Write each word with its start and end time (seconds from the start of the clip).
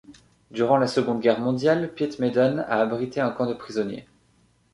Durant 0.49 0.77
la 0.77 0.87
Seconde 0.87 1.19
Guerre 1.19 1.39
mondiale, 1.41 1.93
Pitmedden 1.93 2.61
a 2.67 2.81
abrité 2.81 3.21
un 3.21 3.29
camp 3.29 3.45
de 3.45 3.53
prisonniers. 3.53 4.07